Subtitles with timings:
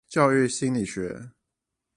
[0.09, 1.29] 教育心理學